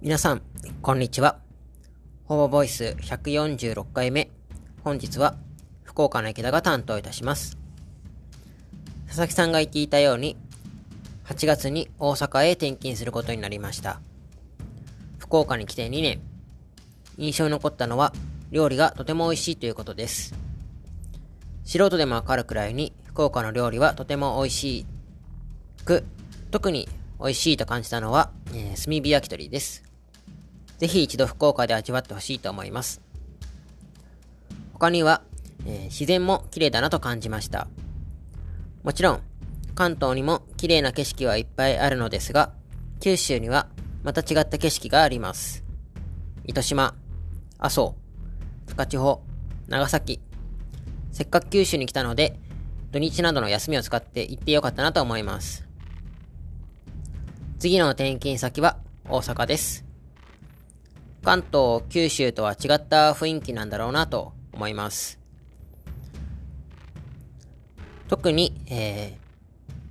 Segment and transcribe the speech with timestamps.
[0.00, 0.42] 皆さん、
[0.80, 1.40] こんにちは。
[2.22, 4.30] ほぼボイス146回目。
[4.84, 5.34] 本日は、
[5.82, 7.58] 福岡の池田が担当いたします。
[9.08, 10.36] 佐々木さんが言っていたように、
[11.24, 14.00] 8月に大阪へ転勤することになりました。
[15.18, 16.20] 福岡に来て2年。
[17.16, 18.12] 印象に残ったのは、
[18.52, 20.32] 料理がとても美味しいということです。
[21.64, 24.86] 素人でもわかるくらいに、福岡の料理はとても美味し
[25.84, 26.04] く、
[26.52, 26.88] 特に
[27.20, 29.82] 美味しいと感じたのは、えー、炭火焼き鳥です。
[30.78, 33.00] ぜひ一度福岡で味わってほしいと思います。
[34.72, 35.22] 他には、
[35.66, 37.66] えー、自然も綺麗だなと感じました。
[38.84, 39.20] もちろん、
[39.74, 42.52] 関東にも綺麗な景色はいっぱいあるのですが、
[43.00, 43.68] 九州には
[44.04, 45.64] また違った景色があります。
[46.44, 46.94] 糸島、
[47.58, 47.96] 阿蘇、
[48.66, 49.22] 高千穂、
[49.66, 50.20] 長崎。
[51.12, 52.38] せっかく九州に来たので、
[52.92, 55.67] 土日などの休みを使って行ってよかったなと思います。
[57.58, 58.76] 次の転勤先は
[59.08, 59.84] 大阪です。
[61.24, 65.18] 関東、九州とは違った雰囲気なんだろうなと思います。
[68.06, 69.18] 特に、え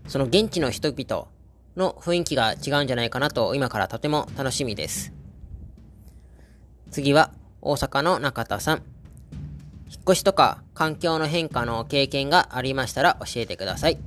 [0.05, 1.27] ー、その現地の人々
[1.75, 5.11] の雰囲気が違うんじゃないかなと今からとても楽しみです。
[6.89, 8.77] 次は大阪の中田さん。
[9.89, 13.97] 引っ越しとか環境の変化の経験がありましたら教えてください。